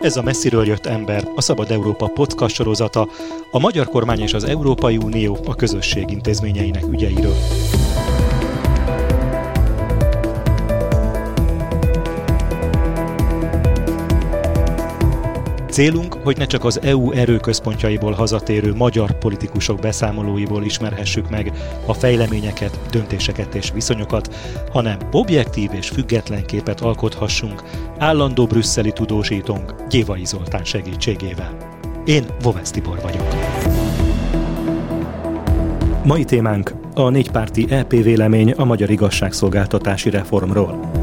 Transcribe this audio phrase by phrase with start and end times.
[0.00, 3.08] Ez a messziről jött ember, a Szabad Európa podcast sorozata,
[3.50, 7.36] a magyar kormány és az Európai Unió a közösség intézményeinek ügyeiről.
[15.72, 21.52] Célunk, hogy ne csak az EU erőközpontjaiból hazatérő magyar politikusok beszámolóiból ismerhessük meg
[21.86, 24.34] a fejleményeket, döntéseket és viszonyokat,
[24.72, 27.62] hanem objektív és független képet alkothassunk
[27.98, 31.56] állandó brüsszeli tudósítónk Gyévai Zoltán segítségével.
[32.04, 33.26] Én Vovesz Tibor vagyok.
[36.04, 41.01] Mai témánk a négypárti EP vélemény a magyar igazságszolgáltatási reformról.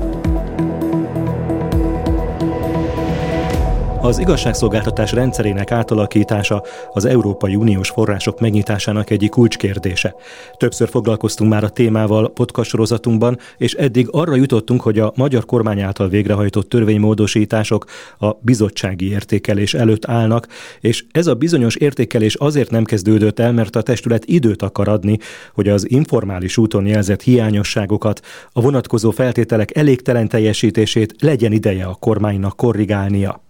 [4.01, 6.63] Az igazságszolgáltatás rendszerének átalakítása
[6.93, 10.15] az Európai Uniós források megnyitásának egyik kulcskérdése.
[10.57, 15.81] Többször foglalkoztunk már a témával podcast sorozatunkban, és eddig arra jutottunk, hogy a magyar kormány
[15.81, 17.85] által végrehajtott törvénymódosítások
[18.19, 20.47] a bizottsági értékelés előtt állnak,
[20.79, 25.17] és ez a bizonyos értékelés azért nem kezdődött el, mert a testület időt akar adni,
[25.53, 32.55] hogy az informális úton jelzett hiányosságokat, a vonatkozó feltételek elégtelen teljesítését legyen ideje a kormánynak
[32.55, 33.41] korrigálnia.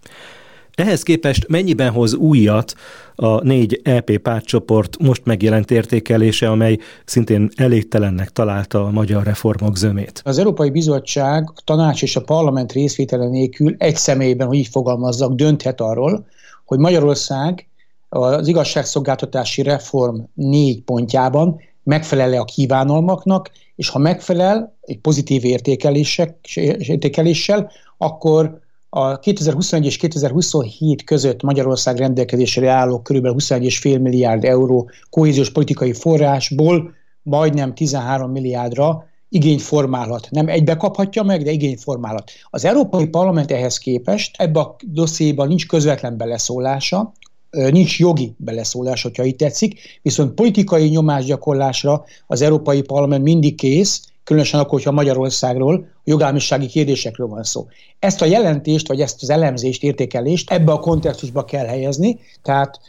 [0.74, 2.74] Ehhez képest mennyiben hoz újat
[3.14, 10.20] a négy EP pártcsoport most megjelent értékelése, amely szintén elégtelennek találta a magyar reformok zömét?
[10.24, 15.32] Az Európai Bizottság, a tanács és a parlament részvétele nélkül egy személyben, hogy így fogalmazzak,
[15.32, 16.26] dönthet arról,
[16.64, 17.68] hogy Magyarország
[18.08, 28.60] az igazságszolgáltatási reform négy pontjában megfelel-e a kívánalmaknak, és ha megfelel egy pozitív értékeléssel, akkor
[28.90, 33.26] a 2021 és 2027 között Magyarország rendelkezésére álló kb.
[33.26, 40.28] 21,5 milliárd euró kohéziós politikai forrásból majdnem 13 milliárdra igényt formálhat.
[40.30, 42.30] Nem egybe kaphatja meg, de igényt formálhat.
[42.50, 47.12] Az Európai Parlament ehhez képest ebbe a dossziéban nincs közvetlen beleszólása,
[47.50, 54.60] nincs jogi beleszólás, hogyha így tetszik, viszont politikai nyomásgyakorlásra az Európai Parlament mindig kész, különösen
[54.60, 57.66] akkor, hogyha Magyarországról, jogállamisági kérdésekről van szó.
[57.98, 62.80] Ezt a jelentést, vagy ezt az elemzést, értékelést ebbe a kontextusba kell helyezni, tehát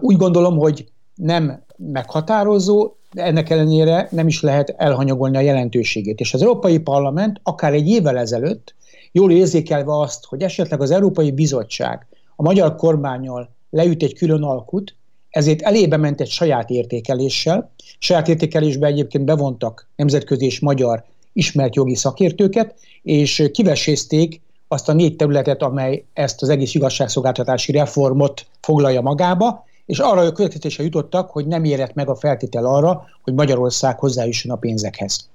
[0.00, 6.20] úgy gondolom, hogy nem meghatározó, de ennek ellenére nem is lehet elhanyagolni a jelentőségét.
[6.20, 8.74] És az Európai Parlament akár egy évvel ezelőtt,
[9.12, 12.06] jól érzékelve azt, hogy esetleg az Európai Bizottság
[12.36, 14.94] a magyar kormányjal leüt egy külön alkut,
[15.30, 17.70] ezért elébe ment egy saját értékeléssel.
[17.98, 25.16] Saját értékelésbe egyébként bevontak nemzetközi és magyar ismert jogi szakértőket, és kivesézték azt a négy
[25.16, 31.46] területet, amely ezt az egész igazságszolgáltatási reformot foglalja magába, és arra a következésre jutottak, hogy
[31.46, 35.28] nem érett meg a feltétel arra, hogy Magyarország hozzájusson a pénzekhez.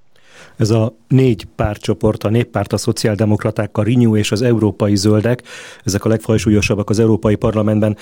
[0.58, 5.44] Ez a négy pártcsoport, a néppárt, a szociáldemokraták, a Renew és az európai zöldek,
[5.84, 7.98] ezek a legfajsúlyosabbak az Európai Parlamentben.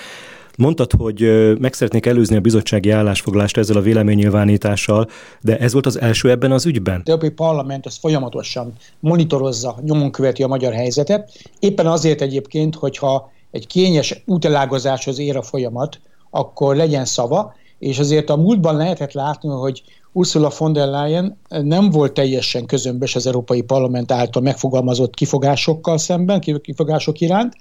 [0.57, 1.19] Mondtad, hogy
[1.59, 5.09] meg szeretnék előzni a bizottsági állásfoglást ezzel a véleménynyilvánítással,
[5.41, 6.95] de ez volt az első ebben az ügyben?
[6.95, 11.31] A Európai Parlament az folyamatosan monitorozza, nyomon követi a magyar helyzetet.
[11.59, 15.99] Éppen azért egyébként, hogyha egy kényes útelágazáshoz ér a folyamat,
[16.29, 21.89] akkor legyen szava, és azért a múltban lehetett látni, hogy Ursula von der Leyen nem
[21.89, 27.53] volt teljesen közömbös az Európai Parlament által megfogalmazott kifogásokkal szemben, kifogások iránt.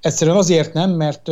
[0.00, 1.30] Egyszerűen azért nem, mert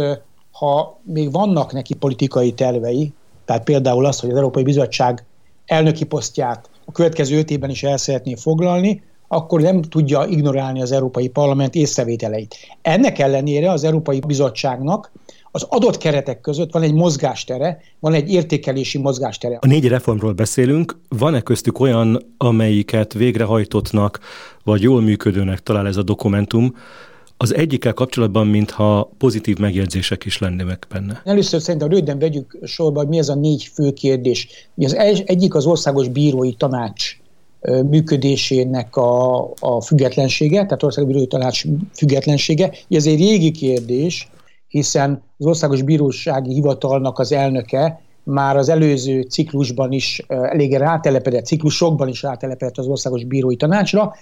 [0.60, 3.12] ha még vannak neki politikai tervei,
[3.44, 5.24] tehát például az, hogy az Európai Bizottság
[5.66, 10.92] elnöki posztját a következő öt évben is el szeretné foglalni, akkor nem tudja ignorálni az
[10.92, 12.54] Európai Parlament észrevételeit.
[12.82, 15.12] Ennek ellenére az Európai Bizottságnak
[15.50, 19.58] az adott keretek között van egy mozgástere, van egy értékelési mozgástere.
[19.60, 24.18] A négy reformról beszélünk, van-e köztük olyan, amelyiket végrehajtottnak,
[24.64, 26.74] vagy jól működőnek talál ez a dokumentum,
[27.42, 31.20] az egyikkel kapcsolatban, mintha pozitív megjegyzések is lennének benne.
[31.24, 34.48] Először szerintem röviden vegyük sorba, hogy mi ez a négy fő kérdés.
[34.76, 37.16] Az egyik az országos bírói tanács
[37.90, 41.64] működésének a, a függetlensége, tehát országos bírói tanács
[41.94, 42.72] függetlensége.
[42.88, 44.28] Ez egy régi kérdés,
[44.68, 52.08] hiszen az Országos Bírósági Hivatalnak az elnöke már az előző ciklusban is elég rátelepedett, ciklusokban
[52.08, 54.14] is rátelepedett az Országos Bírói Tanácsra,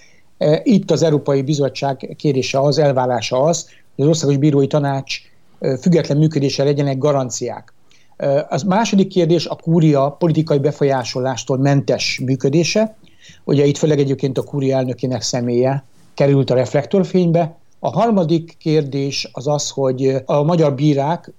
[0.63, 5.21] itt az Európai Bizottság kérése az, elvárása az, hogy az Országos Bírói Tanács
[5.59, 7.73] e, független működése legyenek garanciák.
[8.17, 12.97] E, az második kérdés a kúria politikai befolyásolástól mentes működése.
[13.43, 15.83] Ugye itt főleg egyébként a kúria elnökének személye
[16.13, 17.57] került a reflektorfénybe.
[17.79, 21.31] A harmadik kérdés az az, hogy a magyar bírák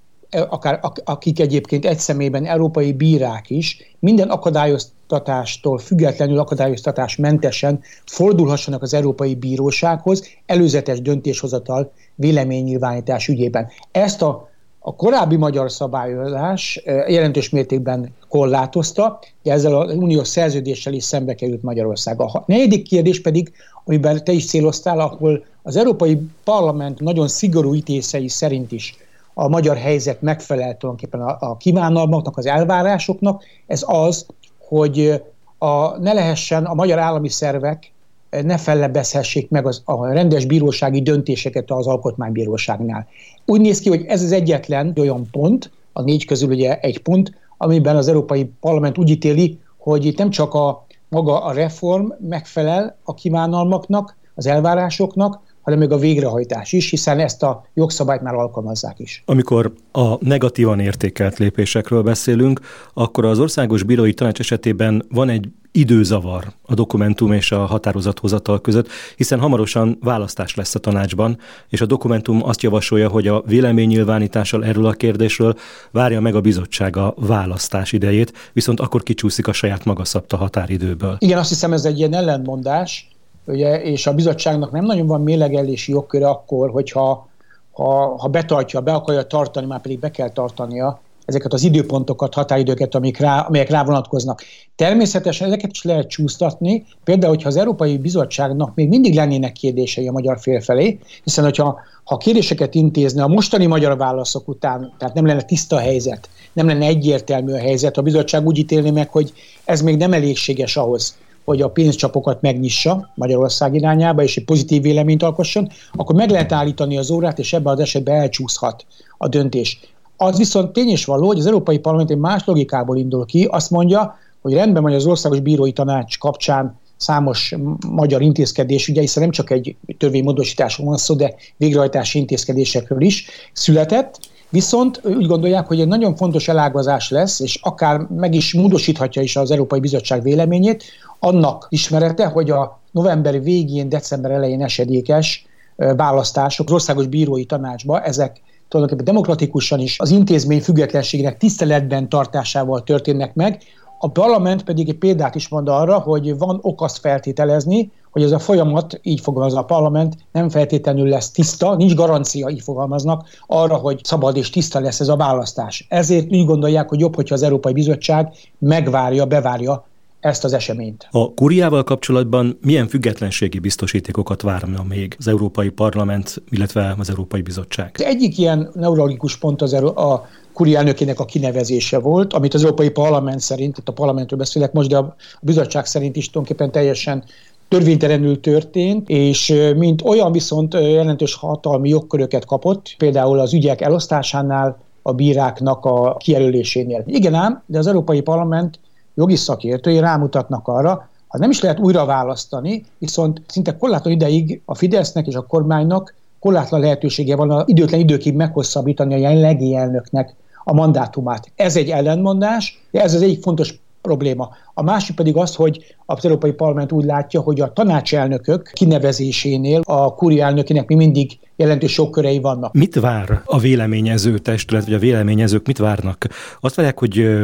[0.49, 8.93] akár akik egyébként egy szemében európai bírák is, minden akadályoztatástól függetlenül akadályoztatás mentesen fordulhassanak az
[8.93, 13.67] Európai Bírósághoz előzetes döntéshozatal véleménynyilvánítás ügyében.
[13.91, 14.49] Ezt a
[14.83, 21.61] a korábbi magyar szabályozás jelentős mértékben korlátozta, de ezzel az uniós szerződéssel is szembe került
[21.61, 22.21] Magyarország.
[22.21, 23.51] A negyedik kérdés pedig,
[23.85, 28.97] amiben te is céloztál, ahol az Európai Parlament nagyon szigorú ítészei szerint is
[29.33, 34.25] a magyar helyzet megfelel tulajdonképpen a, a kívánalmaknak, az elvárásoknak, ez az,
[34.59, 35.23] hogy
[35.57, 37.91] a, ne lehessen a magyar állami szervek
[38.29, 43.07] ne fellebbezhessék meg az, a rendes bírósági döntéseket az alkotmánybíróságnál.
[43.45, 47.31] Úgy néz ki, hogy ez az egyetlen olyan pont, a négy közül ugye egy pont,
[47.57, 52.97] amiben az Európai Parlament úgy ítéli, hogy itt nem csak a maga a reform megfelel
[53.03, 58.99] a kívánalmaknak, az elvárásoknak, hanem még a végrehajtás is, hiszen ezt a jogszabályt már alkalmazzák
[58.99, 59.23] is.
[59.25, 62.59] Amikor a negatívan értékelt lépésekről beszélünk,
[62.93, 68.87] akkor az Országos Bírói Tanács esetében van egy időzavar a dokumentum és a határozathozatal között,
[69.15, 71.37] hiszen hamarosan választás lesz a tanácsban,
[71.69, 75.55] és a dokumentum azt javasolja, hogy a véleménynyilvánítással erről a kérdésről
[75.91, 81.15] várja meg a bizottság a választás idejét, viszont akkor kicsúszik a saját maga szabta határidőből.
[81.19, 83.10] Igen, azt hiszem ez egy ilyen ellentmondás,
[83.51, 87.29] ugye, és a bizottságnak nem nagyon van mélegelési jogköre akkor, hogyha
[87.71, 92.95] ha, ha betartja, be akarja tartani, már pedig be kell tartania ezeket az időpontokat, határidőket,
[92.95, 94.41] amik rá, amelyek rá vonatkoznak.
[94.75, 100.11] Természetesen ezeket is lehet csúsztatni, például, hogyha az Európai Bizottságnak még mindig lennének kérdései a
[100.11, 105.25] magyar fél felé, hiszen hogyha ha kérdéseket intézne a mostani magyar válaszok után, tehát nem
[105.25, 109.33] lenne tiszta helyzet, nem lenne egyértelmű a helyzet, a bizottság úgy ítélné meg, hogy
[109.65, 111.17] ez még nem elégséges ahhoz,
[111.51, 116.97] hogy a pénzcsapokat megnyissa Magyarország irányába, és egy pozitív véleményt alkosson, akkor meg lehet állítani
[116.97, 118.85] az órát, és ebben az esetben elcsúszhat
[119.17, 119.79] a döntés.
[120.17, 123.71] Az viszont tény is való, hogy az Európai Parlament egy más logikából indul ki, azt
[123.71, 127.55] mondja, hogy rendben van, az Országos Bírói Tanács kapcsán számos
[127.87, 134.19] magyar intézkedés, ugye hiszen nem csak egy törvénymódosításról van szó, de végrehajtási intézkedésekről is született,
[134.51, 139.35] Viszont úgy gondolják, hogy egy nagyon fontos elágazás lesz, és akár meg is módosíthatja is
[139.35, 140.83] az Európai Bizottság véleményét,
[141.19, 145.45] annak ismerete, hogy a november végén, december elején esedékes
[145.75, 153.33] választások az Országos Bírói Tanácsba, ezek tulajdonképpen demokratikusan is az intézmény függetlenségének tiszteletben tartásával történnek
[153.33, 153.61] meg,
[154.03, 158.31] a parlament pedig egy példát is mond arra, hogy van ok azt feltételezni, hogy ez
[158.31, 163.75] a folyamat, így fogalmaz a parlament, nem feltétlenül lesz tiszta, nincs garancia, így fogalmaznak, arra,
[163.75, 165.85] hogy szabad és tiszta lesz ez a választás.
[165.89, 169.85] Ezért úgy gondolják, hogy jobb, hogyha az Európai Bizottság megvárja, bevárja
[170.19, 171.07] ezt az eseményt.
[171.11, 177.95] A kuriával kapcsolatban milyen függetlenségi biztosítékokat várna még az Európai Parlament, illetve az Európai Bizottság?
[177.99, 183.39] Egyik ilyen neurologikus pont az a kuri elnökének a kinevezése volt, amit az Európai Parlament
[183.39, 187.23] szerint, itt a parlamentről beszélek most, de a bizottság szerint is tulajdonképpen teljesen
[187.67, 195.13] törvénytelenül történt, és mint olyan viszont jelentős hatalmi jogköröket kapott, például az ügyek elosztásánál, a
[195.13, 197.03] bíráknak a kijelölésénél.
[197.05, 198.79] Igen ám, de az Európai Parlament
[199.15, 204.75] jogi szakértői rámutatnak arra, ha nem is lehet újra választani, viszont szinte korlátlan ideig a
[204.75, 210.73] Fidesznek és a kormánynak korlátlan lehetősége van a időtlen időkig meghosszabbítani a jelenlegi elnöknek a
[210.73, 211.51] mandátumát.
[211.55, 214.49] Ez egy ellenmondás, de ez az egyik fontos probléma.
[214.73, 220.15] A másik pedig az, hogy az Európai Parlament úgy látja, hogy a tanácselnökök kinevezésénél a
[220.15, 222.73] kúri elnökének mi mindig jelentős sokkörei vannak.
[222.73, 226.27] Mit vár a véleményező testület, vagy a véleményezők mit várnak?
[226.59, 227.39] Azt várják, hogy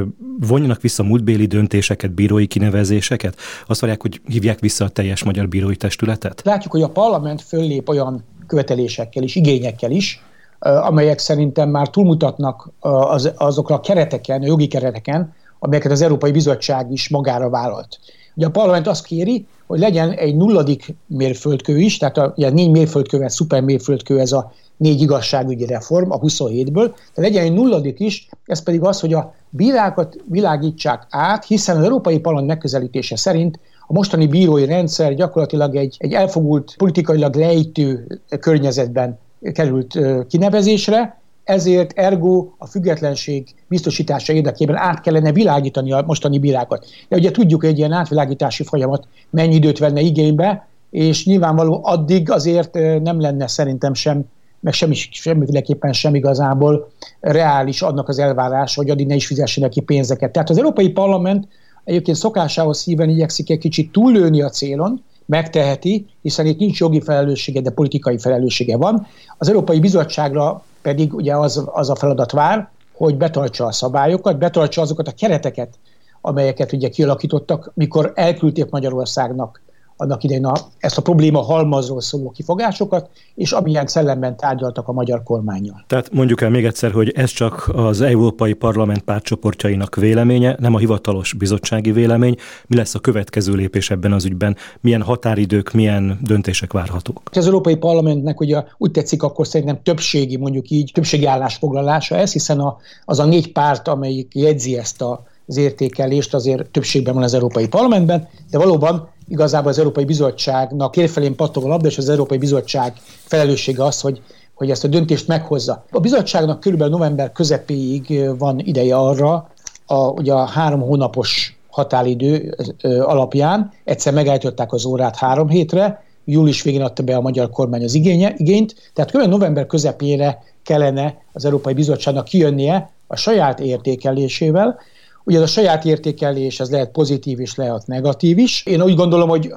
[0.47, 3.35] vonjanak vissza múltbéli döntéseket, bírói kinevezéseket?
[3.67, 6.41] Azt várják, hogy hívják vissza a teljes magyar bírói testületet?
[6.45, 10.23] Látjuk, hogy a parlament föllép olyan követelésekkel is, igényekkel is,
[10.59, 16.91] amelyek szerintem már túlmutatnak az, azokra a kereteken, a jogi kereteken, amelyeket az Európai Bizottság
[16.91, 17.99] is magára vállalt.
[18.35, 22.71] Ugye a parlament azt kéri, hogy legyen egy nulladik mérföldkő is, tehát a, ugye négy
[22.71, 27.99] mérföldkő, ez szuper mérföldkő, ez a négy igazságügyi reform a 27-ből, de legyen egy nulladik
[27.99, 33.59] is, ez pedig az, hogy a bírákat világítsák át, hiszen az Európai Parlament megközelítése szerint
[33.87, 39.19] a mostani bírói rendszer gyakorlatilag egy, egy elfogult, politikailag lejtő környezetben
[39.53, 46.85] került kinevezésre, ezért ergo a függetlenség biztosítása érdekében át kellene világítani a mostani bírákat.
[47.09, 52.73] De ugye tudjuk, egy ilyen átvilágítási folyamat mennyi időt venne igénybe, és nyilvánvaló addig azért
[53.01, 54.25] nem lenne szerintem sem,
[54.59, 59.81] meg semmi, semmiféleképpen sem igazából reális adnak az elvárás, hogy addig ne is fizessenek ki
[59.81, 60.31] pénzeket.
[60.31, 61.47] Tehát az Európai Parlament
[61.87, 67.61] egyébként szokásához híven igyekszik egy kicsit túllőni a célon, megteheti, hiszen itt nincs jogi felelőssége,
[67.61, 69.07] de politikai felelőssége van.
[69.37, 74.81] Az Európai Bizottságra pedig ugye az, az a feladat vár, hogy betartsa a szabályokat, betartsa
[74.81, 75.79] azokat a kereteket,
[76.21, 79.61] amelyeket ugye kialakítottak, mikor elküldték Magyarországnak
[79.97, 85.23] annak idején a, ezt a probléma halmazról szóló kifogásokat, és amilyen szellemben tárgyaltak a magyar
[85.23, 85.83] kormányjal.
[85.87, 90.77] Tehát mondjuk el még egyszer, hogy ez csak az Európai Parlament pártcsoportjainak véleménye, nem a
[90.77, 92.35] hivatalos bizottsági vélemény.
[92.67, 94.55] Mi lesz a következő lépés ebben az ügyben?
[94.81, 97.21] Milyen határidők, milyen döntések várhatók?
[97.31, 102.59] Az Európai Parlamentnek ugye úgy tetszik, akkor szerintem többségi, mondjuk így, többségi állásfoglalása ez, hiszen
[102.59, 107.33] a, az a négy párt, amelyik jegyzi ezt a az értékelést azért többségben van az
[107.33, 112.37] Európai Parlamentben, de valóban igazából az Európai Bizottságnak kérfelén pattog a labda, és az Európai
[112.37, 112.93] Bizottság
[113.25, 114.21] felelőssége az, hogy
[114.57, 115.85] hogy ezt a döntést meghozza.
[115.91, 119.49] A bizottságnak körülbelül november közepéig van ideje arra,
[119.85, 126.81] a, ugye a három hónapos határidő alapján, egyszer megállították az órát három hétre, július végén
[126.81, 129.29] adta be a magyar kormány az igénye, igényt, tehát kb.
[129.29, 134.79] november közepére kellene az Európai Bizottságnak kijönnie a saját értékelésével,
[135.27, 138.65] Ugye a saját értékelés ez lehet pozitív is, lehet negatív is.
[138.65, 139.51] Én úgy gondolom, hogy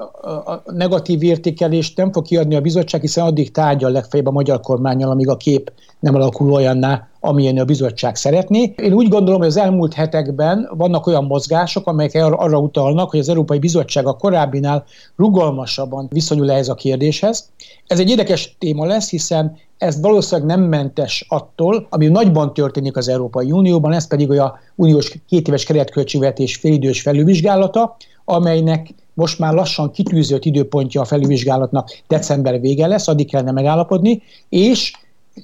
[0.45, 5.09] a negatív értékelést nem fog kiadni a bizottság, hiszen addig tárgyal legfeljebb a magyar kormányjal,
[5.09, 8.73] amíg a kép nem alakul olyanná, amilyen a bizottság szeretné.
[8.77, 13.29] Én úgy gondolom, hogy az elmúlt hetekben vannak olyan mozgások, amelyek arra utalnak, hogy az
[13.29, 14.83] Európai Bizottság a korábbinál
[15.15, 17.49] rugalmasabban viszonyul ehhez a kérdéshez.
[17.87, 23.07] Ez egy érdekes téma lesz, hiszen ez valószínűleg nem mentes attól, ami nagyban történik az
[23.07, 30.45] Európai Unióban, ez pedig a uniós kétéves keretköltségvetés félidős felülvizsgálata, amelynek most már lassan kitűzött
[30.45, 34.93] időpontja a felülvizsgálatnak december vége lesz, addig kellene megállapodni, és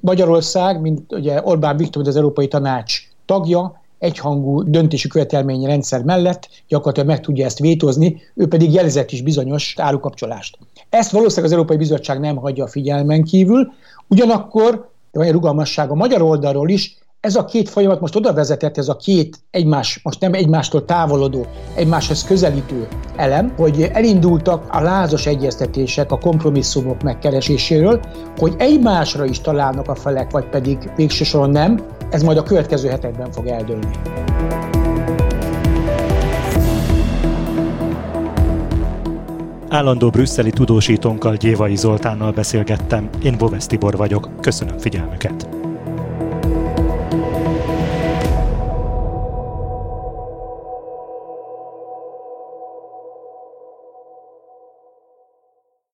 [0.01, 7.09] Magyarország, mint ugye Orbán Viktor, az Európai Tanács tagja, egyhangú döntési követelmény rendszer mellett gyakorlatilag
[7.09, 10.57] meg tudja ezt vétozni, ő pedig jelzett is bizonyos árukapcsolást.
[10.89, 13.71] Ezt valószínűleg az Európai Bizottság nem hagyja a figyelmen kívül,
[14.07, 18.77] ugyanakkor van egy rugalmasság a magyar oldalról is, ez a két folyamat most oda vezetett,
[18.77, 25.25] ez a két egymás, most nem egymástól távolodó, egymáshoz közelítő elem, hogy elindultak a lázas
[25.25, 27.99] egyeztetések, a kompromisszumok megkereséséről,
[28.37, 32.89] hogy egymásra is találnak a felek, vagy pedig végső soron nem, ez majd a következő
[32.89, 33.89] hetekben fog eldőlni.
[39.69, 43.09] Állandó brüsszeli tudósítónkkal Gyévai Zoltánnal beszélgettem.
[43.23, 44.29] Én Boves Tibor vagyok.
[44.41, 45.56] Köszönöm figyelmüket.